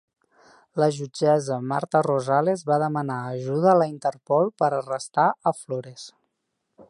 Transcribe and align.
La 0.83 0.85
jutgessa 0.95 1.57
Marta 1.73 2.01
Rosales 2.07 2.63
va 2.71 2.79
demanar 2.85 3.19
ajuda 3.35 3.71
a 3.73 3.77
la 3.83 3.89
Interpol 3.93 4.51
per 4.63 4.71
arrestar 4.81 5.27
a 5.53 5.57
Flores. 5.61 6.09